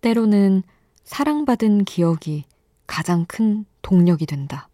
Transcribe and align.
때로는 0.00 0.62
사랑받은 1.04 1.84
기억이 1.84 2.44
가장 2.86 3.24
큰 3.26 3.64
동력이 3.82 4.26
된다. 4.26 4.68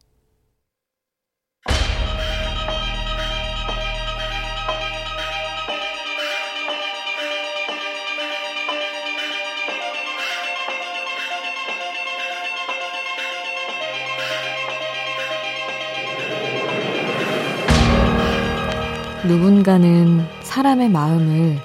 누군가는 19.25 20.27
사람의 20.43 20.91
마음을 20.91 21.59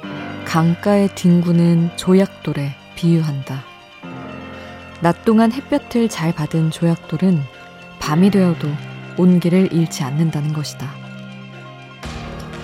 강가에 0.45 1.07
뒹구는 1.15 1.97
조약돌에 1.97 2.86
비유한다. 2.97 3.63
낮 4.99 5.23
동안 5.23 5.53
햇볕을 5.53 6.09
잘 6.09 6.33
받은 6.33 6.71
조약돌은 6.71 7.41
밤이 7.99 8.31
되어도 8.31 8.67
온기를 9.15 9.71
잃지 9.71 10.03
않는다는 10.03 10.51
것이다. 10.51 10.89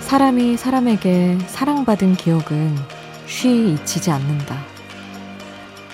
사람이 0.00 0.56
사람에게 0.56 1.38
사랑받은 1.46 2.16
기억은 2.16 2.76
쉬이 3.26 3.72
잊히지 3.72 4.10
않는다. 4.10 4.58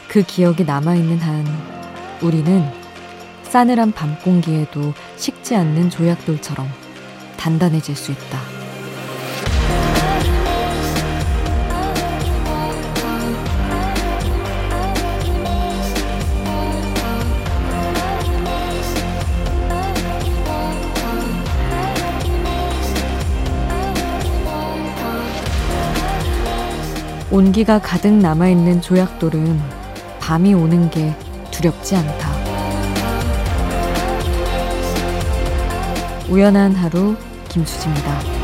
그 0.09 0.23
기억이 0.23 0.65
남아있는 0.65 1.19
한 1.19 1.47
우리는 2.21 2.69
싸늘한 3.45 3.93
밤 3.93 4.19
공기에도 4.19 4.93
식지 5.17 5.55
않는 5.55 5.91
조약돌처럼 5.91 6.69
단단해질 7.37 7.95
수 7.95 8.13
있다. 8.13 8.60
온기가 27.31 27.79
가득 27.79 28.13
남아있는 28.13 28.81
조약돌은 28.81 29.61
밤이 30.19 30.53
오는 30.53 30.91
게 30.91 31.15
두렵지 31.53 31.95
않다. 31.95 32.29
우연한 36.29 36.75
하루 36.75 37.17
김수지입니다. 37.49 38.40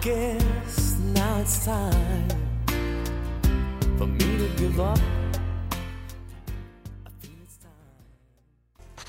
Guess 0.00 0.96
now 1.12 1.40
it's 1.40 1.64
time 1.64 2.28
for 3.96 4.06
me 4.06 4.38
to 4.38 4.56
give 4.56 4.80
up. 4.80 4.98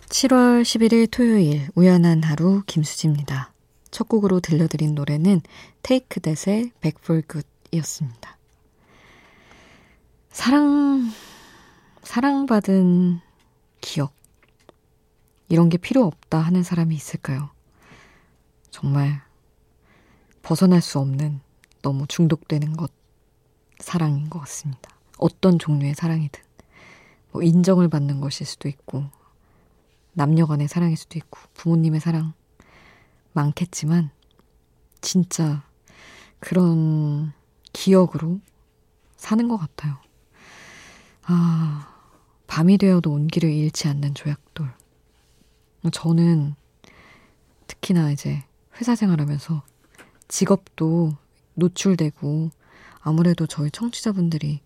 7월 0.10 0.64
11일 0.64 1.10
토요일 1.12 1.70
우연한 1.76 2.24
하루 2.24 2.64
김수지입니다. 2.66 3.54
첫 3.92 4.10
곡으로 4.10 4.40
들려드린 4.40 4.96
노래는 4.96 5.42
테이크 5.84 6.20
댓의 6.20 6.72
Good이었습니다. 7.28 8.38
사랑, 10.32 11.12
사랑받은 12.04 13.22
기억. 13.82 14.14
이런 15.48 15.70
게 15.70 15.78
필요 15.78 16.04
없다 16.06 16.40
하는 16.40 16.64
사람이 16.64 16.96
있을까요? 16.96 17.50
정말 18.72 19.22
벗어날 20.50 20.82
수 20.82 20.98
없는 20.98 21.42
너무 21.84 22.08
중독되는 22.08 22.76
것 22.76 22.92
사랑인 23.78 24.32
것 24.32 24.40
같습니다. 24.40 24.90
어떤 25.20 25.60
종류의 25.60 25.94
사랑이든 25.94 26.42
뭐 27.32 27.44
인정을 27.44 27.88
받는 27.88 28.20
것일 28.20 28.48
수도 28.48 28.68
있고 28.68 29.06
남녀 30.14 30.48
간의 30.48 30.68
사랑일 30.68 30.98
수도 30.98 31.20
있고 31.20 31.40
부모님의 31.54 32.00
사랑 32.00 32.34
많겠지만 33.34 34.10
진짜 35.02 35.64
그런 36.40 37.32
기억으로 37.72 38.40
사는 39.18 39.48
것 39.48 39.58
같아요. 39.58 39.98
아, 41.26 41.94
밤이 42.48 42.80
되어도 42.80 43.12
온기를 43.12 43.52
잃지 43.52 43.88
않는 43.88 44.16
조약돌. 44.16 44.74
저는 45.92 46.56
특히나 47.68 48.10
이제 48.10 48.44
회사 48.82 48.96
생활하면서 48.96 49.69
직업도 50.30 51.18
노출되고 51.56 52.50
아무래도 53.02 53.46
저희 53.46 53.70
청취자분들이 53.70 54.62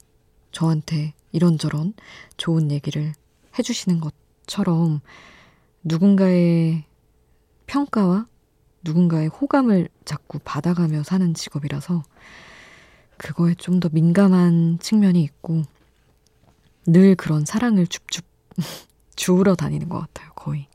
저한테 0.52 1.14
이런저런 1.32 1.94
좋은 2.38 2.70
얘기를 2.70 3.14
해주시는 3.58 4.00
것처럼 4.00 5.02
누군가의 5.84 6.86
평가와 7.66 8.28
누군가의 8.84 9.30
호감을 9.30 9.90
자꾸 10.06 10.40
받아가며 10.40 11.04
사는 11.04 11.34
직업이라서 11.34 12.04
그거에 13.18 13.56
좀 13.56 13.80
더 13.80 13.90
민감한 13.92 14.78
측면이 14.80 15.24
있고 15.24 15.64
늘 16.86 17.16
그런 17.16 17.46
사랑을 17.46 17.88
줍줍 17.88 18.26
주우러 19.16 19.56
다니는 19.56 19.90
것 19.90 20.00
같아요, 20.00 20.32
거의. 20.36 20.68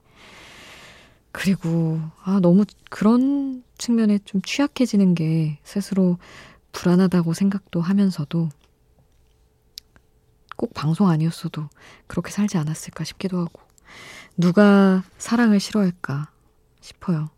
그리고, 1.32 2.00
아, 2.22 2.40
너무 2.40 2.64
그런 2.90 3.62
측면에 3.78 4.18
좀 4.24 4.42
취약해지는 4.42 5.14
게 5.14 5.58
스스로 5.62 6.18
불안하다고 6.72 7.32
생각도 7.32 7.80
하면서도 7.80 8.48
꼭 10.56 10.74
방송 10.74 11.08
아니었어도 11.08 11.68
그렇게 12.06 12.30
살지 12.30 12.58
않았을까 12.58 13.04
싶기도 13.04 13.38
하고, 13.38 13.62
누가 14.36 15.02
사랑을 15.16 15.60
싫어할까 15.60 16.30
싶어요. 16.80 17.30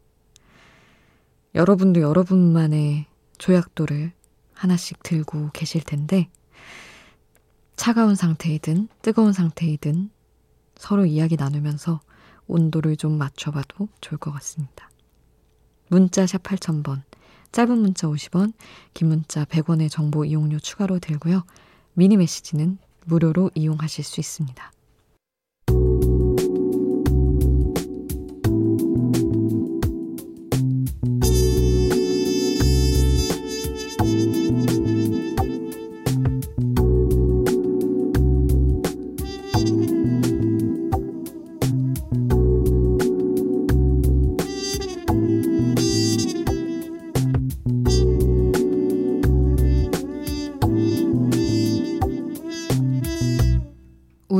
여러분도 1.55 2.01
여러분만의 2.01 3.07
조약돌을 3.39 4.13
하나씩 4.55 5.03
들고 5.03 5.51
계실 5.53 5.83
텐데, 5.83 6.29
차가운 7.77 8.15
상태이든 8.15 8.89
뜨거운 9.01 9.33
상태이든 9.33 10.11
서로 10.77 11.07
이야기 11.07 11.37
나누면서 11.37 12.01
온도를 12.47 12.97
좀 12.97 13.17
맞춰봐도 13.17 13.89
좋을 14.01 14.19
것 14.19 14.33
같습니다. 14.33 14.90
문자 15.91 16.25
샵 16.25 16.45
8000번, 16.45 17.03
짧은 17.51 17.77
문자 17.77 18.07
50원, 18.07 18.53
긴 18.95 19.09
문자 19.09 19.45
100원의 19.45 19.91
정보 19.91 20.25
이용료 20.25 20.61
추가로 20.61 21.01
들고요. 21.01 21.43
미니 21.95 22.17
메시지는 22.17 22.79
무료로 23.07 23.51
이용하실 23.57 24.05
수 24.05 24.21
있습니다. 24.21 24.73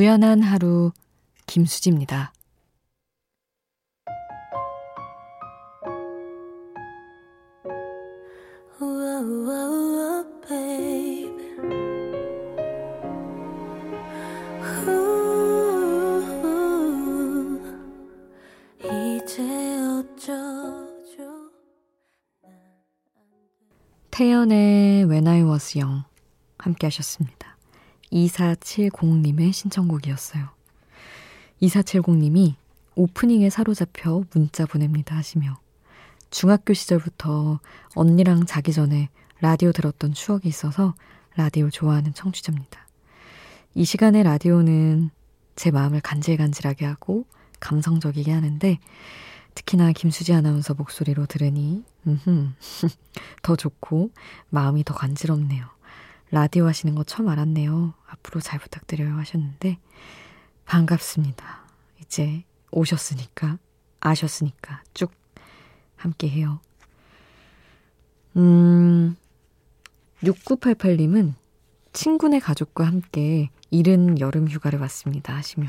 우연한 0.01 0.41
하루 0.41 0.93
김수지입니다. 1.45 2.33
'태연의 24.11 25.05
When 25.05 25.29
I 25.29 25.43
Was 25.43 25.79
Young' 25.79 26.05
함께 26.59 26.87
하셨습니다. 26.87 27.50
2470님의 28.13 29.53
신청곡이었어요. 29.53 30.49
2470님이 31.63 32.55
오프닝에 32.95 33.51
사로잡혀 33.51 34.25
문자 34.33 34.67
보냅니다 34.67 35.17
하시며 35.17 35.59
중학교 36.31 36.75
시절부터 36.75 37.61
언니랑 37.95 38.47
자기 38.47 38.73
전에 38.73 39.09
라디오 39.41 39.73
들었던 39.73 40.13
추억이 40.13 40.43
있어서 40.45 40.95
라디오 41.37 41.71
좋아하는 41.71 42.13
청취자입니다. 42.15 42.87
이 43.75 43.85
시간에 43.85 44.23
라디오는 44.23 45.11
제 45.57 45.71
마음을 45.71 46.01
간질간질하게 46.01 46.85
하고 46.87 47.25
감성적이게 47.61 48.33
하는데 48.33 48.79
특히나 49.55 49.93
김수지 49.93 50.33
아나운서 50.33 50.75
목소리로 50.75 51.27
들으니 51.27 51.85
더 53.43 53.57
좋고 53.57 54.11
마음이 54.51 54.85
더 54.85 54.95
간지럽네요. 54.95 55.65
라디오 56.31 56.67
하시는 56.67 56.95
거 56.95 57.03
처음 57.03 57.29
알았네요. 57.29 57.95
앞으로 58.07 58.41
잘 58.41 58.61
부탁드려요 58.61 59.17
하셨는데 59.17 59.79
반갑습니다. 60.65 61.67
이제 62.01 62.45
오셨으니까 62.71 63.59
아셨으니까 63.99 64.83
쭉 64.95 65.11
함께 65.97 66.29
해요. 66.29 66.61
음 68.37 69.17
6988님은 70.23 71.35
친구네 71.93 72.39
가족과 72.39 72.87
함께 72.87 73.51
이른 73.71 74.21
여름 74.21 74.47
휴가를 74.47 74.79
왔습니다 74.81 75.35
하시며 75.35 75.67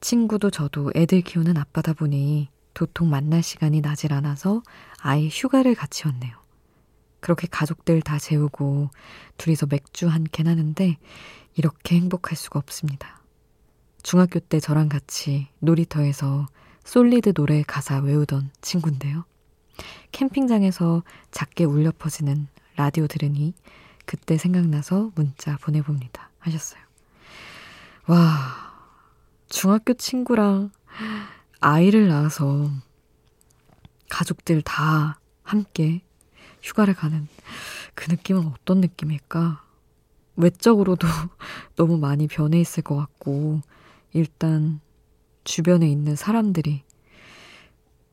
친구도 0.00 0.50
저도 0.50 0.90
애들 0.96 1.20
키우는 1.20 1.56
아빠다 1.56 1.92
보니 1.92 2.48
도통 2.74 3.08
만날 3.08 3.42
시간이 3.42 3.82
나질 3.82 4.12
않아서 4.12 4.62
아예 4.98 5.28
휴가를 5.28 5.76
같이 5.76 6.08
왔네요. 6.08 6.39
그렇게 7.20 7.46
가족들 7.50 8.02
다 8.02 8.18
재우고 8.18 8.90
둘이서 9.36 9.66
맥주 9.66 10.08
한 10.08 10.24
캔 10.32 10.46
하는데 10.46 10.96
이렇게 11.54 11.96
행복할 11.96 12.36
수가 12.36 12.58
없습니다. 12.58 13.20
중학교 14.02 14.40
때 14.40 14.60
저랑 14.60 14.88
같이 14.88 15.48
놀이터에서 15.58 16.46
솔리드 16.84 17.34
노래 17.34 17.62
가사 17.62 17.98
외우던 17.98 18.50
친구인데요. 18.62 19.24
캠핑장에서 20.12 21.02
작게 21.30 21.64
울려 21.64 21.92
퍼지는 21.96 22.48
라디오 22.76 23.06
들으니 23.06 23.54
그때 24.06 24.36
생각나서 24.38 25.12
문자 25.14 25.56
보내봅니다. 25.58 26.30
하셨어요. 26.38 26.80
와, 28.06 28.72
중학교 29.48 29.92
친구랑 29.94 30.70
아이를 31.60 32.08
낳아서 32.08 32.70
가족들 34.08 34.62
다 34.62 35.20
함께 35.42 36.02
휴가를 36.62 36.94
가는 36.94 37.28
그 37.94 38.10
느낌은 38.10 38.46
어떤 38.46 38.80
느낌일까? 38.80 39.64
외적으로도 40.36 41.06
너무 41.76 41.98
많이 41.98 42.26
변해 42.26 42.60
있을 42.60 42.82
것 42.82 42.96
같고, 42.96 43.60
일단 44.12 44.80
주변에 45.44 45.88
있는 45.88 46.16
사람들이, 46.16 46.82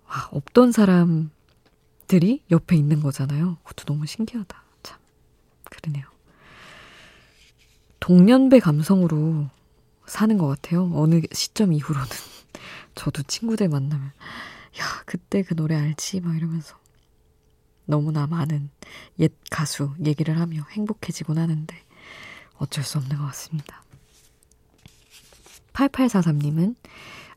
와, 0.07 0.29
없던 0.31 0.71
사람들이 0.71 2.43
옆에 2.51 2.75
있는 2.75 3.01
거잖아요. 3.01 3.57
그것도 3.63 3.85
너무 3.85 4.05
신기하다. 4.05 4.63
참, 4.83 4.99
그러네요. 5.65 6.05
동년배 7.99 8.59
감성으로 8.59 9.49
사는 10.05 10.37
것 10.37 10.47
같아요. 10.47 10.91
어느 10.95 11.21
시점 11.33 11.73
이후로는. 11.73 12.07
저도 12.95 13.23
친구들 13.23 13.67
만나면, 13.69 14.07
야, 14.07 15.03
그때 15.05 15.43
그 15.43 15.55
노래 15.55 15.75
알지? 15.75 16.21
막 16.21 16.35
이러면서. 16.35 16.77
너무나 17.87 18.27
많은 18.27 18.69
옛 19.19 19.31
가수 19.49 19.95
얘기를 20.05 20.39
하며 20.39 20.63
행복해지곤 20.71 21.39
하는데, 21.39 21.75
어쩔 22.57 22.83
수 22.83 22.99
없는 22.99 23.17
것 23.17 23.25
같습니다. 23.27 23.83
8843님은 25.73 26.75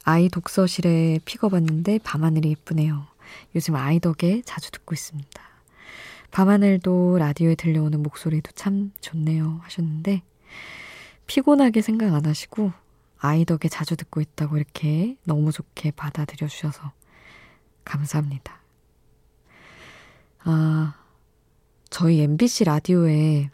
아이 0.05 0.29
독서실에 0.29 1.21
픽업 1.25 1.53
왔는데 1.53 1.99
밤하늘이 2.03 2.51
예쁘네요. 2.51 3.07
요즘 3.55 3.77
아이 3.77 4.01
덕에 4.01 4.43
자주 4.45 4.71
듣고 4.71 4.95
있습니다. 4.95 5.43
밤하늘도 6.31 7.19
라디오에 7.19 7.55
들려오는 7.55 8.03
목소리도 8.03 8.53
참 8.53 8.93
좋네요 9.01 9.61
하셨는데 9.63 10.23
피곤하게 11.27 11.83
생각 11.83 12.15
안 12.15 12.25
하시고 12.25 12.73
아이 13.19 13.45
덕에 13.45 13.69
자주 13.69 13.97
듣고 13.97 14.21
있다고 14.21 14.57
이렇게 14.57 15.17
너무 15.25 15.53
좋게 15.53 15.91
받아들여 15.93 16.49
주셔서 16.49 16.93
감사합니다. 17.85 18.60
아, 20.45 20.95
저희 21.91 22.21
MBC 22.21 22.65
라디오의 22.65 23.51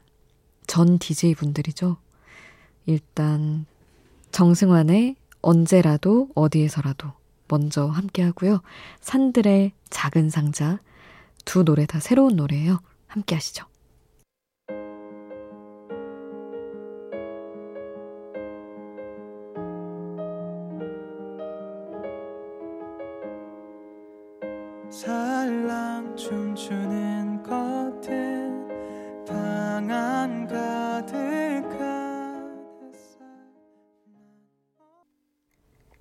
전 0.66 0.98
DJ 0.98 1.34
분들이죠. 1.34 1.96
일단 2.86 3.66
정승환의 4.32 5.16
언제라도 5.40 6.28
어디에서라도 6.34 7.12
먼저 7.48 7.86
함께 7.86 8.22
하고요. 8.22 8.60
산들의 9.00 9.72
작은 9.90 10.30
상자 10.30 10.80
두 11.44 11.64
노래 11.64 11.86
다 11.86 12.00
새로운 12.00 12.36
노래예요. 12.36 12.80
함께 13.06 13.34
하시죠. 13.34 13.66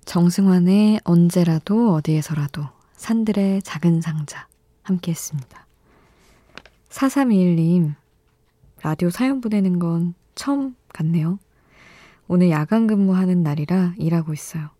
정승환의 0.06 1.00
언제라도 1.02 1.92
어디에서라도 1.94 2.62
산들의 2.94 3.62
작은 3.62 4.00
상자 4.00 4.46
함께 4.82 5.10
했습니다. 5.10 5.66
4321님, 6.88 7.94
라디오 8.82 9.10
사연 9.10 9.40
보내는 9.40 9.80
건 9.80 10.14
처음 10.36 10.76
같네요. 10.88 11.40
오늘 12.28 12.50
야간 12.50 12.86
근무하는 12.86 13.42
날이라 13.42 13.94
일하고 13.98 14.32
있어요. 14.32 14.70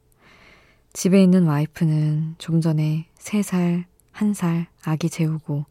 집에 0.93 1.23
있는 1.23 1.47
와이프는 1.47 2.37
좀 2.39 2.61
전에 2.61 3.09
3살, 3.19 3.85
한살 4.13 4.69
아기 4.85 5.11
재우고 5.11 5.65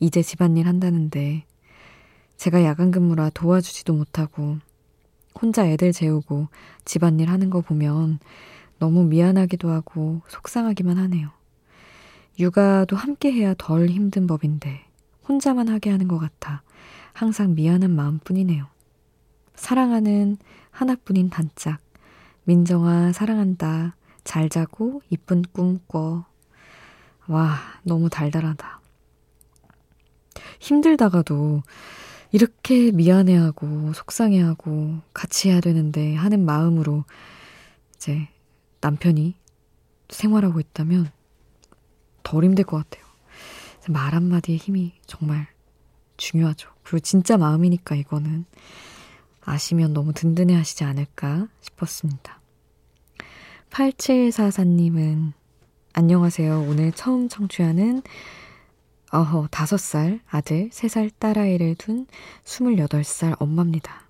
이제 0.00 0.22
집안일 0.22 0.68
한다는데 0.68 1.44
제가 2.36 2.62
야간 2.62 2.90
근무라 2.90 3.30
도와주지도 3.30 3.94
못하고 3.94 4.58
혼자 5.40 5.66
애들 5.66 5.92
재우고 5.92 6.48
집안일 6.84 7.30
하는 7.30 7.48
거 7.48 7.62
보면 7.62 8.18
너무 8.78 9.04
미안하기도 9.04 9.70
하고 9.70 10.22
속상하기만 10.28 10.98
하네요. 10.98 11.30
육아도 12.38 12.96
함께 12.96 13.32
해야 13.32 13.54
덜 13.58 13.88
힘든 13.88 14.26
법인데 14.26 14.84
혼자만 15.28 15.68
하게 15.68 15.90
하는 15.90 16.08
것 16.08 16.18
같아 16.18 16.62
항상 17.12 17.54
미안한 17.54 17.90
마음뿐이네요. 17.94 18.66
사랑하는 19.54 20.36
하나뿐인 20.70 21.30
단짝. 21.30 21.80
민정아, 22.44 23.12
사랑한다. 23.12 23.96
잘 24.22 24.48
자고 24.48 25.02
이쁜 25.10 25.42
꿈 25.52 25.80
꿔. 25.88 26.24
와, 27.26 27.58
너무 27.82 28.08
달달하다. 28.08 28.80
힘들다가도 30.60 31.62
이렇게 32.30 32.92
미안해하고 32.92 33.92
속상해하고 33.94 35.00
같이 35.12 35.50
해야 35.50 35.60
되는데 35.60 36.14
하는 36.14 36.44
마음으로 36.44 37.04
이제 37.96 38.28
남편이 38.80 39.34
생활하고 40.08 40.60
있다면 40.60 41.10
덜 42.22 42.44
힘들 42.44 42.64
것 42.64 42.76
같아요. 42.78 43.06
말 43.88 44.14
한마디의 44.14 44.58
힘이 44.58 44.94
정말 45.06 45.46
중요하죠. 46.16 46.70
그리고 46.82 47.00
진짜 47.00 47.36
마음이니까 47.36 47.94
이거는 47.94 48.44
아시면 49.42 49.94
너무 49.94 50.12
든든해 50.12 50.54
하시지 50.54 50.84
않을까 50.84 51.48
싶었습니다. 51.60 52.40
8744님은 53.70 55.32
안녕하세요. 55.94 56.66
오늘 56.68 56.92
처음 56.92 57.28
청취하는 57.28 58.02
어허, 59.10 59.46
5살 59.46 60.20
아들, 60.28 60.68
3살 60.68 61.12
딸아이를 61.18 61.76
둔 61.76 62.06
28살 62.44 63.40
엄마입니다. 63.40 64.07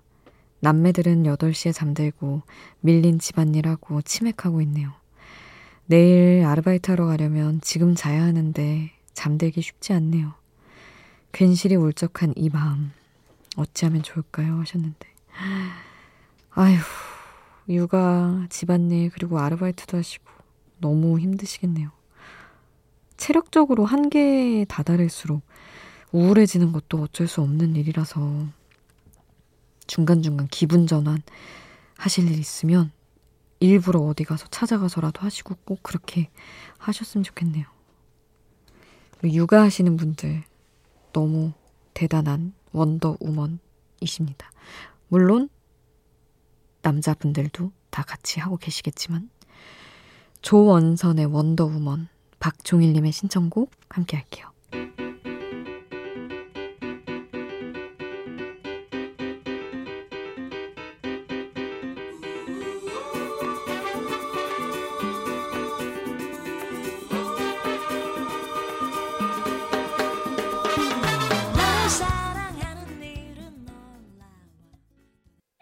남매들은 0.61 1.23
8시에 1.23 1.73
잠들고 1.73 2.41
밀린 2.81 3.19
집안일하고 3.19 4.01
치맥하고 4.01 4.61
있네요. 4.61 4.91
내일 5.85 6.45
아르바이트 6.45 6.91
하러 6.91 7.05
가려면 7.05 7.61
지금 7.61 7.95
자야 7.95 8.23
하는데 8.23 8.91
잠들기 9.13 9.61
쉽지 9.61 9.93
않네요. 9.93 10.33
괜시리 11.31 11.75
울적한 11.75 12.33
이 12.35 12.49
마음 12.49 12.91
어찌하면 13.55 14.03
좋을까요? 14.03 14.59
하셨는데 14.59 15.07
아휴 16.51 16.77
육아, 17.69 18.47
집안일 18.49 19.11
그리고 19.11 19.39
아르바이트도 19.39 19.97
하시고 19.97 20.25
너무 20.79 21.19
힘드시겠네요. 21.19 21.91
체력적으로 23.17 23.85
한계에 23.85 24.65
다다를수록 24.65 25.41
우울해지는 26.11 26.71
것도 26.71 27.01
어쩔 27.01 27.27
수 27.27 27.41
없는 27.41 27.75
일이라서 27.75 28.47
중간중간 29.89 30.47
기분 30.49 30.85
전환 30.85 31.23
하실 31.97 32.29
일 32.29 32.39
있으면 32.39 32.91
일부러 33.59 33.99
어디 34.01 34.23
가서 34.23 34.45
찾아가서라도 34.47 35.21
하시고 35.21 35.55
꼭 35.65 35.81
그렇게 35.81 36.29
하셨으면 36.77 37.23
좋겠네요. 37.23 37.65
육아 39.23 39.63
하시는 39.63 39.97
분들 39.97 40.43
너무 41.11 41.53
대단한 41.95 42.53
원더우먼이십니다. 42.71 44.51
물론 45.07 45.49
남자분들도 46.83 47.71
다 47.89 48.03
같이 48.03 48.39
하고 48.39 48.57
계시겠지만 48.57 49.31
조원선의 50.43 51.25
원더우먼 51.25 52.07
박종일님의 52.39 53.11
신청곡 53.11 53.71
함께 53.89 54.17
할게요. 54.17 54.48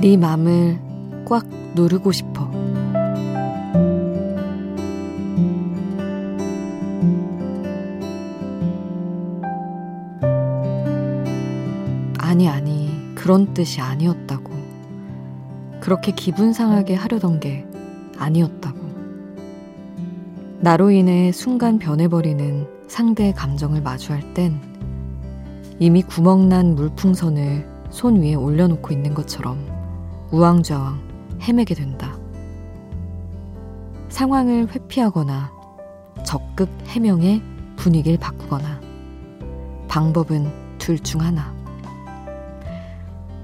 네 0.00 0.16
맘을 0.16 0.78
꽉 1.24 1.44
누르고 1.74 2.12
싶어. 2.12 2.48
아니 12.18 12.48
아니 12.48 13.12
그런 13.16 13.52
뜻이 13.54 13.80
아니었다고. 13.80 14.52
그렇게 15.80 16.12
기분 16.12 16.52
상하게 16.52 16.94
하려던 16.94 17.40
게 17.40 17.66
아니었다고. 18.18 18.78
나로 20.60 20.92
인해 20.92 21.32
순간 21.32 21.80
변해버리는 21.80 22.68
상대의 22.86 23.34
감정을 23.34 23.82
마주할 23.82 24.32
땐 24.34 24.60
이미 25.80 26.02
구멍난 26.02 26.76
물풍선을 26.76 27.66
손 27.90 28.20
위에 28.22 28.34
올려놓고 28.34 28.92
있는 28.92 29.14
것처럼 29.14 29.77
우왕좌왕 30.30 31.00
헤매게 31.40 31.74
된다. 31.74 32.18
상황을 34.08 34.68
회피하거나 34.70 35.52
적극 36.24 36.68
해명해 36.86 37.42
분위기를 37.76 38.18
바꾸거나 38.18 38.80
방법은 39.88 40.50
둘 40.78 40.98
중 40.98 41.20
하나. 41.20 41.54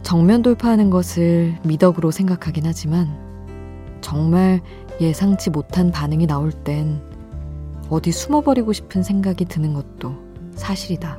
정면 0.02 0.42
돌파하는 0.42 0.90
것을 0.90 1.56
미덕으로 1.64 2.10
생각하긴 2.10 2.66
하지만 2.66 3.08
정말 4.00 4.60
예상치 5.00 5.50
못한 5.50 5.90
반응이 5.90 6.26
나올 6.26 6.52
땐 6.52 7.00
어디 7.88 8.12
숨어버리고 8.12 8.72
싶은 8.72 9.02
생각이 9.02 9.46
드는 9.46 9.72
것도 9.74 10.14
사실이다. 10.54 11.18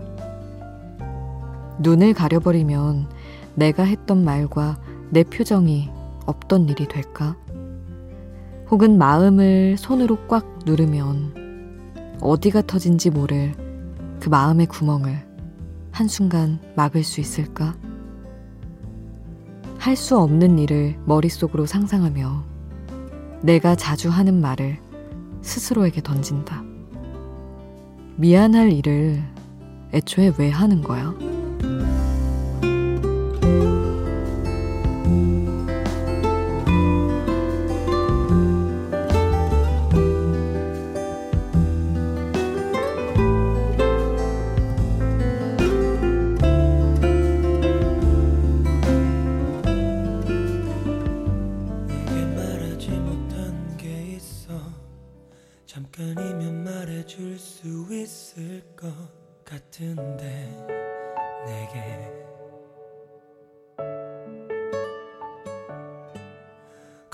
눈을 1.79 2.13
가려버리면 2.13 3.09
내가 3.55 3.83
했던 3.83 4.23
말과 4.23 4.77
내 5.09 5.23
표정이 5.23 5.89
없던 6.25 6.69
일이 6.69 6.87
될까? 6.87 7.35
혹은 8.69 8.97
마음을 8.97 9.77
손으로 9.77 10.17
꽉 10.27 10.59
누르면 10.65 12.17
어디가 12.21 12.63
터진지 12.63 13.11
모를 13.11 13.53
그 14.19 14.29
마음의 14.29 14.65
구멍을 14.67 15.25
한순간 15.91 16.59
막을 16.75 17.03
수 17.03 17.21
있을까? 17.21 17.75
할 19.77 19.95
수 19.95 20.17
없는 20.17 20.57
일을 20.57 20.97
머릿속으로 21.05 21.67
상상하며 21.67 22.43
내가 23.43 23.75
자주 23.75 24.09
하는 24.09 24.41
말을 24.41 24.79
스스로에게 25.43 26.01
던진다. 26.01 26.63
미안할 28.15 28.71
일을 28.71 29.21
애초에 29.93 30.33
왜 30.39 30.49
하는 30.49 30.81
거야? 30.81 31.13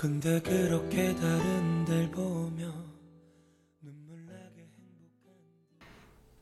근데 0.02 0.40
그렇게 0.40 1.14
다른 1.14 1.84
들 1.84 2.10
보며 2.10 2.74
눈물 3.80 4.26
나게 4.26 4.68
행복한 4.76 5.32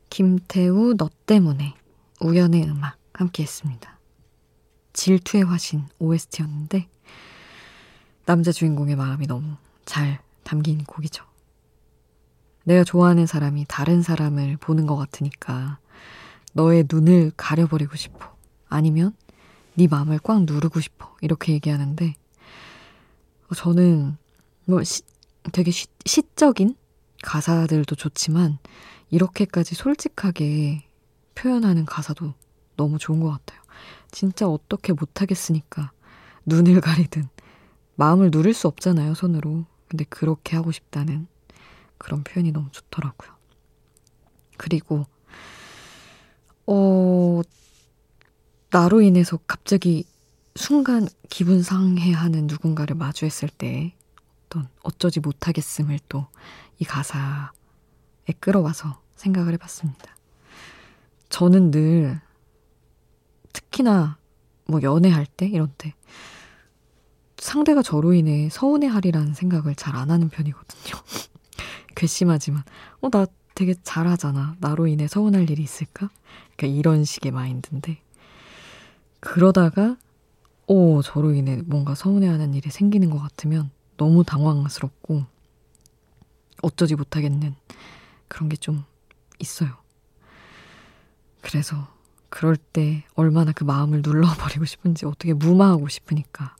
김태우 0.08 0.94
너 0.96 1.10
때문에 1.26 1.74
우연의 2.22 2.64
음악 2.70 2.96
함께 3.12 3.42
했습니다. 3.42 3.98
질투의 4.94 5.44
화신 5.44 5.84
OST였는데 5.98 6.88
남자 8.24 8.50
주인공의 8.50 8.96
마음이 8.96 9.26
너무 9.26 9.56
잘 9.84 10.22
담긴 10.42 10.82
곡이죠. 10.84 11.26
내가 12.64 12.82
좋아하는 12.82 13.26
사람이 13.26 13.66
다른 13.68 14.00
사람을 14.00 14.56
보는 14.56 14.86
것 14.86 14.96
같으니까 14.96 15.80
너의 16.54 16.86
눈을 16.90 17.32
가려버리고 17.36 17.94
싶어. 17.96 18.34
아니면 18.70 19.14
네 19.74 19.86
마음을 19.86 20.18
꽉 20.22 20.44
누르고 20.44 20.80
싶어. 20.80 21.14
이렇게 21.20 21.52
얘기하는데 21.52 22.06
어, 22.06 22.19
저는 23.54 24.16
뭐 24.66 24.82
시, 24.84 25.02
되게 25.52 25.70
시, 25.70 25.86
시적인 26.06 26.76
가사들도 27.22 27.94
좋지만 27.96 28.58
이렇게까지 29.10 29.74
솔직하게 29.74 30.84
표현하는 31.34 31.84
가사도 31.84 32.34
너무 32.76 32.98
좋은 32.98 33.20
것 33.20 33.30
같아요. 33.30 33.60
진짜 34.10 34.48
어떻게 34.48 34.92
못하겠으니까 34.92 35.92
눈을 36.46 36.80
가리든 36.80 37.28
마음을 37.96 38.30
누를 38.32 38.54
수 38.54 38.66
없잖아요, 38.66 39.14
손으로. 39.14 39.66
근데 39.88 40.04
그렇게 40.04 40.56
하고 40.56 40.72
싶다는 40.72 41.26
그런 41.98 42.24
표현이 42.24 42.52
너무 42.52 42.70
좋더라고요. 42.70 43.30
그리고, 44.56 45.04
어, 46.66 47.42
나로 48.70 49.02
인해서 49.02 49.38
갑자기 49.46 50.06
순간 50.60 51.08
기분 51.30 51.62
상해하는 51.62 52.46
누군가를 52.46 52.94
마주했을 52.96 53.48
때 53.48 53.94
어떤 54.46 54.68
어쩌지 54.82 55.20
못하겠음을 55.20 55.98
또 56.08 56.26
이 56.82 56.84
가사에 56.86 58.32
끌어와서 58.40 59.02
생각을 59.14 59.52
해봤습니다. 59.52 60.16
저는 61.28 61.70
늘 61.70 62.20
특히나 63.52 64.16
뭐 64.66 64.80
연애할 64.82 65.26
때 65.26 65.46
이런 65.46 65.70
때 65.76 65.94
상대가 67.36 67.82
저로 67.82 68.14
인해 68.14 68.48
서운해하리라는 68.50 69.34
생각을 69.34 69.74
잘 69.74 69.94
안 69.94 70.10
하는 70.10 70.30
편이거든요. 70.30 70.94
괘씸하지만 71.96 72.62
어 73.02 73.10
나 73.10 73.26
되게 73.54 73.74
잘하잖아. 73.82 74.56
나로 74.60 74.86
인해 74.86 75.06
서운할 75.06 75.50
일이 75.50 75.62
있을까? 75.62 76.08
그러니까 76.56 76.78
이런 76.78 77.04
식의 77.04 77.32
마인드인데 77.32 78.00
그러다가 79.20 79.98
오 80.72 81.02
저로 81.02 81.34
인해 81.34 81.60
뭔가 81.66 81.94
서운해하는 81.96 82.54
일이 82.54 82.70
생기는 82.70 83.10
것 83.10 83.18
같으면 83.18 83.70
너무 83.96 84.22
당황스럽고 84.24 85.24
어쩌지 86.62 86.94
못하겠는 86.94 87.54
그런 88.28 88.48
게 88.48 88.56
좀 88.56 88.84
있어요. 89.40 89.70
그래서 91.40 91.88
그럴 92.28 92.56
때 92.56 93.04
얼마나 93.14 93.52
그 93.52 93.64
마음을 93.64 94.02
눌러버리고 94.04 94.64
싶은지 94.64 95.06
어떻게 95.06 95.32
무마하고 95.34 95.88
싶으니까 95.88 96.54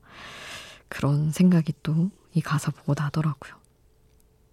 그런 0.88 1.30
생각이 1.32 1.72
또 1.82 2.10
이 2.32 2.40
가사 2.40 2.70
보고 2.70 2.94
나더라고요. 2.96 3.54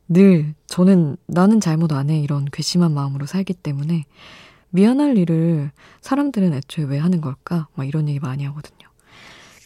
늘 0.09 0.55
저는 0.67 1.17
나는 1.27 1.59
잘못 1.59 1.91
안 1.93 2.09
해 2.09 2.19
이런 2.19 2.45
괘씸한 2.45 2.93
마음으로 2.93 3.25
살기 3.25 3.53
때문에 3.55 4.05
미안할 4.69 5.17
일을 5.17 5.71
사람들은 6.01 6.53
애초에 6.53 6.85
왜 6.85 6.97
하는 6.99 7.21
걸까? 7.21 7.67
막 7.75 7.87
이런 7.87 8.07
얘기 8.09 8.19
많이 8.19 8.45
하거든요. 8.45 8.76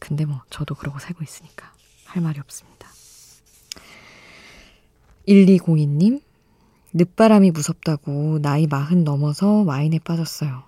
근데 0.01 0.25
뭐 0.25 0.41
저도 0.49 0.73
그러고 0.75 0.97
살고 0.99 1.23
있으니까 1.23 1.71
할 2.05 2.23
말이 2.23 2.39
없습니다. 2.39 2.89
1202님, 5.27 6.21
늦바람이 6.93 7.51
무섭다고 7.51 8.39
나이 8.41 8.65
마흔 8.67 9.03
넘어서 9.03 9.61
와인에 9.61 9.99
빠졌어요. 9.99 10.63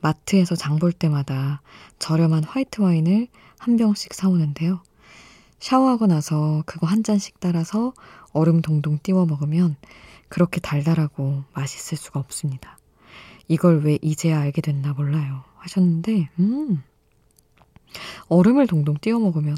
마트에서 0.00 0.54
장 0.54 0.78
볼 0.78 0.92
때마다 0.92 1.60
저렴한 1.98 2.44
화이트 2.44 2.80
와인을 2.80 3.26
한 3.58 3.76
병씩 3.76 4.14
사오는데요. 4.14 4.80
샤워하고 5.58 6.06
나서 6.06 6.62
그거 6.64 6.86
한 6.86 7.02
잔씩 7.02 7.40
따라서 7.40 7.92
얼음 8.32 8.62
동동 8.62 9.00
띄워 9.02 9.26
먹으면 9.26 9.74
그렇게 10.28 10.60
달달하고 10.60 11.42
맛있을 11.52 11.98
수가 11.98 12.20
없습니다. 12.20 12.78
이걸 13.48 13.80
왜 13.82 13.98
이제야 14.02 14.38
알게 14.40 14.60
됐나 14.62 14.92
몰라요. 14.92 15.42
하셨는데, 15.56 16.28
음, 16.38 16.84
얼음을 18.28 18.66
동동 18.66 18.96
띄워 19.00 19.18
먹으면 19.20 19.56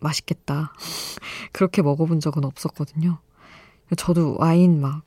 맛있겠다. 0.00 0.72
그렇게 1.52 1.82
먹어본 1.82 2.20
적은 2.20 2.44
없었거든요. 2.44 3.18
저도 3.96 4.36
와인 4.38 4.80
막 4.80 5.02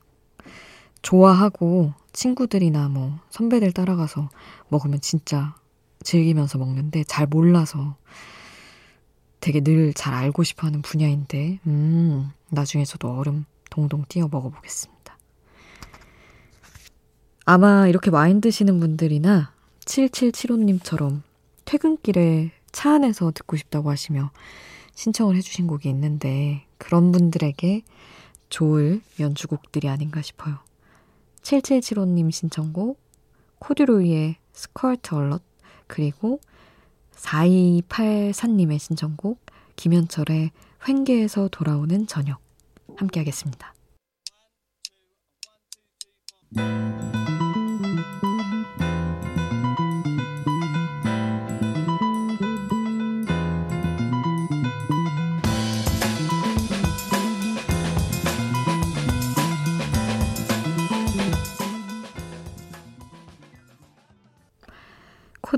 좋아하고 1.02 1.92
친구들이나 2.12 2.88
뭐 2.88 3.18
선배들 3.30 3.72
따라가서 3.72 4.28
먹으면 4.68 5.00
진짜 5.00 5.54
즐기면서 6.02 6.58
먹는데 6.58 7.04
잘 7.04 7.26
몰라서 7.26 7.96
되게 9.40 9.60
늘 9.60 9.92
잘 9.94 10.14
알고 10.14 10.44
싶어 10.44 10.66
하는 10.66 10.82
분야인데, 10.82 11.60
음, 11.66 12.30
나중에 12.50 12.84
저도 12.84 13.12
얼음 13.18 13.46
동동 13.70 14.04
띄워 14.08 14.28
먹어보겠습니다. 14.30 15.16
아마 17.46 17.88
이렇게 17.88 18.10
와인 18.10 18.40
드시는 18.40 18.78
분들이나 18.80 19.52
7775님처럼 19.86 21.22
퇴근길에 21.70 22.50
차 22.72 22.94
안에서 22.94 23.30
듣고 23.30 23.56
싶다고 23.56 23.92
하시며 23.92 24.32
신청을 24.96 25.36
해주신 25.36 25.68
곡이 25.68 25.88
있는데 25.90 26.66
그런 26.78 27.12
분들에게 27.12 27.82
좋을 28.48 29.00
연주곡들이 29.20 29.88
아닌가 29.88 30.20
싶어요. 30.20 30.58
7775님 31.42 32.32
신청곡, 32.32 32.98
코듀로이의 33.60 34.34
스컬트 34.52 35.14
얼럿, 35.14 35.44
그리고 35.86 36.40
4284님의 37.14 38.80
신청곡, 38.80 39.38
김현철의 39.76 40.50
횡계에서 40.88 41.50
돌아오는 41.52 42.08
저녁. 42.08 42.40
함께 42.96 43.20
하겠습니다. 43.20 43.72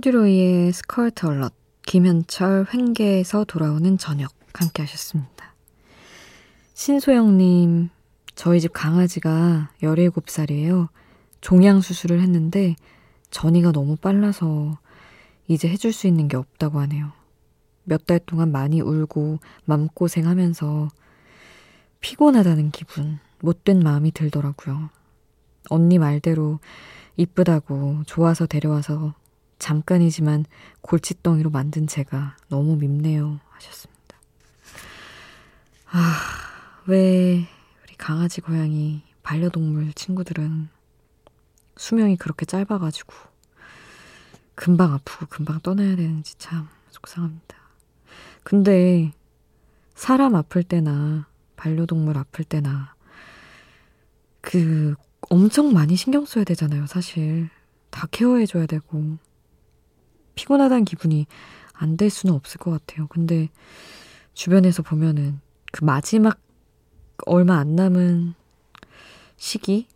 코듀로이의 0.03 0.73
스컬트 0.73 1.27
얼럿, 1.27 1.53
김현철 1.87 2.67
횡계에서 2.75 3.45
돌아오는 3.45 3.99
저녁 3.99 4.33
함께 4.53 4.83
하셨습니다. 4.83 5.55
신소영님, 6.75 7.89
저희 8.35 8.61
집 8.61 8.73
강아지가 8.73 9.71
17살이에요. 9.81 10.89
종양 11.41 11.81
수술을 11.81 12.21
했는데 12.21 12.75
전이가 13.31 13.71
너무 13.71 13.95
빨라서 13.95 14.77
이제 15.47 15.69
해줄 15.69 15.93
수 15.93 16.09
있는 16.09 16.27
게 16.27 16.37
없다고 16.37 16.81
하네요. 16.81 17.13
몇 17.85 18.05
달 18.05 18.19
동안 18.19 18.51
많이 18.51 18.81
울고 18.81 19.39
맘고생 19.67 20.27
하면서 20.27 20.89
피곤하다는 22.01 22.73
기분, 22.73 23.21
못된 23.41 23.79
마음이 23.79 24.11
들더라고요. 24.11 24.91
언니 25.71 25.99
말대로 25.99 26.59
이쁘다고 27.17 28.03
좋아서 28.07 28.47
데려와서 28.47 29.15
잠깐이지만 29.63 30.45
골칫덩이로 30.81 31.51
만든 31.51 31.87
제가 31.87 32.37
너무 32.49 32.75
밉네요. 32.75 33.39
하셨습니다. 33.51 34.19
아, 35.87 36.19
왜 36.87 37.47
우리 37.85 37.95
강아지, 37.97 38.41
고양이, 38.41 39.05
반려동물 39.23 39.93
친구들은 39.93 40.69
수명이 41.77 42.17
그렇게 42.17 42.45
짧아가지고 42.45 43.15
금방 44.57 44.95
아프고 44.95 45.27
금방 45.27 45.61
떠나야 45.61 45.95
되는지 45.95 46.35
참 46.39 46.69
속상합니다. 46.91 47.57
근데 48.43 49.13
사람 49.95 50.35
아플 50.35 50.65
때나 50.65 51.29
반려동물 51.55 52.19
아플 52.19 52.45
때나 52.45 52.97
그 54.41 54.97
엄청 55.31 55.73
많이 55.73 55.95
신경 55.95 56.25
써야 56.25 56.43
되잖아요, 56.43 56.89
사실. 56.89 57.49
다 57.91 58.09
케어해줘야 58.11 58.67
되고. 58.67 59.19
피곤하다는 60.35 60.85
기분이 60.85 61.27
안 61.73 61.97
될 61.97 62.11
수는 62.11 62.35
없을 62.35 62.59
것 62.59 62.71
같아요. 62.71 63.07
근데 63.09 63.49
주변에서 64.35 64.83
보면은 64.83 65.41
그 65.73 65.85
마지막 65.85 66.39
얼마 67.27 67.57
안 67.59 67.75
남은 67.75 68.35
시기, 69.37 69.89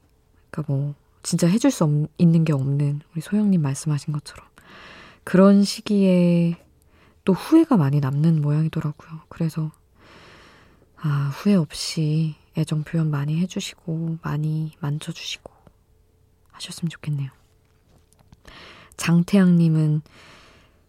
그러니까 0.51 0.73
뭐 0.73 0.95
진짜 1.23 1.47
해줄 1.47 1.71
수 1.71 1.85
없, 1.85 1.91
있는 2.19 2.45
게 2.45 2.53
없는 2.53 3.03
우리 3.13 3.21
소영님 3.21 3.63
말씀하신 3.63 4.13
것처럼 4.13 4.47
그런 5.25 5.65
시기에 5.65 6.63
또 7.25 7.33
후회가 7.33 7.77
많이 7.77 8.01
남는 8.01 8.41
모양이더라고요. 8.41 9.23
그래서 9.29 9.71
아 10.97 11.31
후회 11.35 11.55
없이 11.55 12.37
애정 12.57 12.85
표현 12.85 13.11
많이 13.11 13.39
해주시고 13.41 14.19
많이 14.23 14.73
만져주시고 14.81 15.53
하셨으면 16.53 16.91
좋겠네요. 16.91 17.31
장태양님은 18.97 20.03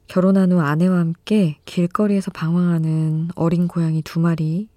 결혼한 0.07 0.51
후 0.51 0.61
아내와 0.61 0.99
함께 0.99 1.57
길거리에서 1.65 2.31
방황하는 2.31 3.29
어린 3.35 3.67
고양이 3.67 4.01
두 4.01 4.19
마리 4.19 4.69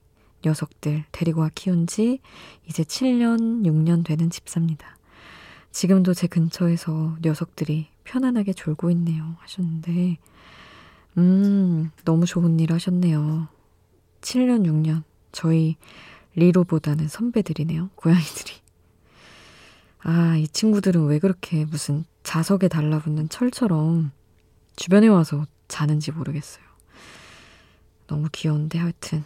녀석들 0.45 1.05
데리고 1.13 1.43
와 1.43 1.51
키운 1.55 1.87
지 1.87 2.21
이제 2.67 2.83
7년, 2.83 3.65
6년 3.65 4.05
되는 4.05 4.31
집사입니다. 4.31 4.97
지금도 5.71 6.15
제 6.15 6.27
근처에서 6.27 7.17
녀석들이 7.23 7.89
편안하게 8.05 8.55
졸고 8.55 8.91
있네요. 8.91 9.37
하셨는데, 9.39 10.19
음, 11.19 11.91
너무 12.05 12.27
좋은 12.27 12.59
일 12.59 12.73
하셨네요. 12.73 13.49
7년, 14.21 14.67
6년. 14.67 15.05
저희 15.33 15.77
리로보다는 16.35 17.09
선배들이네요. 17.09 17.91
고양이들이. 17.95 18.60
아, 20.03 20.37
이 20.37 20.49
친구들은 20.49 21.07
왜 21.07 21.19
그렇게 21.19 21.65
무슨 21.65 22.05
자석에 22.23 22.69
달라붙는 22.69 23.29
철처럼 23.29 24.13
주변에 24.77 25.09
와서 25.09 25.47
자는지 25.69 26.11
모르겠어요. 26.11 26.65
너무 28.07 28.29
귀여운데 28.33 28.79
하여튼 28.79 29.25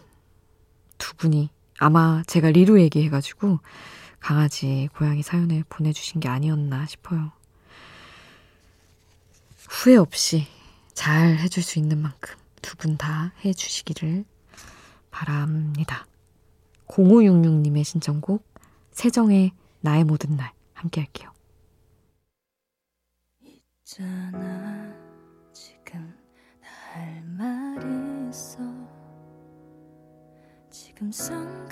두 0.97 1.15
분이 1.15 1.49
아마 1.79 2.23
제가 2.27 2.49
리루 2.51 2.79
얘기해가지고 2.81 3.59
강아지, 4.19 4.89
고양이 4.95 5.21
사연을 5.23 5.63
보내주신 5.69 6.19
게 6.19 6.29
아니었나 6.29 6.85
싶어요. 6.87 7.31
후회 9.69 9.95
없이 9.95 10.47
잘 10.93 11.37
해줄 11.37 11.63
수 11.63 11.79
있는 11.79 12.01
만큼 12.01 12.35
두 12.61 12.75
분 12.77 12.97
다 12.97 13.33
해주시기를 13.43 14.25
바랍니다. 15.11 16.05
0566님의 16.87 17.83
신청곡 17.83 18.43
세정의 18.91 19.51
나의 19.81 20.03
모든 20.03 20.35
날 20.35 20.51
함께 20.75 21.01
할게요. 21.01 21.31
있잖아 23.83 24.93
지금 25.53 26.15
할 26.61 27.23
말이 27.23 28.29
있어 28.29 28.59
지금 30.69 31.11
순 31.11 31.64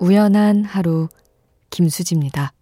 우연한 0.00 0.64
하루 0.64 1.08
김수지입니다. 1.68 2.54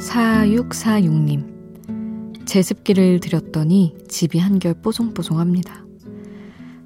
4646님. 0.00 2.46
제습기를 2.46 3.20
들였더니 3.20 3.96
집이 4.08 4.38
한결 4.38 4.80
뽀송뽀송합니다. 4.80 5.84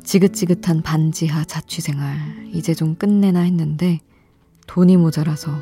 지긋지긋한 0.02 0.82
반지하 0.82 1.44
자취생활, 1.44 2.48
이제 2.52 2.74
좀 2.74 2.96
끝내나 2.96 3.38
했는데 3.40 4.00
돈이 4.66 4.96
모자라서 4.96 5.52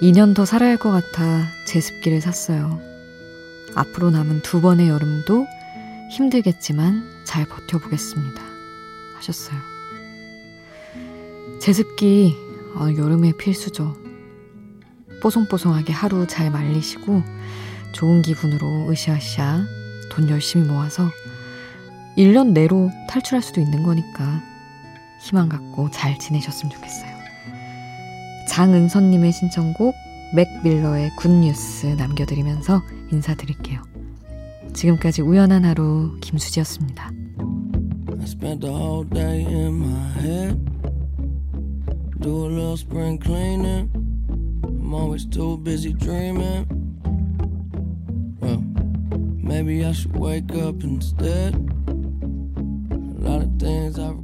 2년 0.00 0.34
더 0.34 0.46
살아야 0.46 0.70
할 0.70 0.78
것 0.78 0.90
같아 0.90 1.44
제습기를 1.66 2.22
샀어요. 2.22 2.78
앞으로 3.74 4.10
남은 4.10 4.40
두 4.42 4.62
번의 4.62 4.88
여름도 4.88 5.46
힘들겠지만 6.10 7.24
잘 7.24 7.46
버텨보겠습니다. 7.46 8.42
하셨어요. 9.16 9.58
제습기 11.60 12.36
어, 12.76 12.88
여름에 12.96 13.32
필수죠. 13.32 13.96
뽀송뽀송하게 15.22 15.92
하루 15.92 16.26
잘 16.26 16.50
말리시고 16.50 17.22
좋은 17.92 18.22
기분으로 18.22 18.90
으쌰으쌰 18.90 19.64
돈 20.10 20.28
열심히 20.28 20.66
모아서 20.66 21.08
1년 22.16 22.52
내로 22.52 22.90
탈출할 23.08 23.42
수도 23.42 23.60
있는 23.60 23.82
거니까 23.82 24.42
희망 25.22 25.48
갖고 25.48 25.90
잘 25.90 26.18
지내셨으면 26.18 26.70
좋겠어요. 26.70 27.16
장은선님의 28.48 29.32
신청곡 29.32 29.94
맥 30.34 30.48
밀러의 30.62 31.10
굿뉴스 31.16 31.86
남겨드리면서 31.86 32.82
인사드릴게요. 33.10 33.95
지금까지 34.75 35.21
우연한 35.21 35.65
하루 35.65 36.17
김수지였습니다. 36.21 37.11
I 38.19 38.25
spent 38.25 38.61
the 38.61 38.71
whole 38.71 39.03
day 39.03 39.41
in 39.41 39.79
my 39.79 40.09
head. 40.19 40.57
Do 42.19 42.45
a 42.45 42.49
little 42.49 42.77
spring 42.77 43.17
cleaning. 43.17 43.89
I'm 44.63 44.93
always 44.93 45.25
too 45.25 45.57
busy 45.57 45.93
dreaming. 45.93 46.67
Well, 48.39 48.63
maybe 49.41 49.83
I 49.83 49.91
should 49.91 50.15
wake 50.15 50.53
up 50.55 50.83
instead. 50.83 51.55
A 51.55 53.27
lot 53.27 53.41
of 53.41 53.57
things 53.57 53.97
I've 53.97 54.21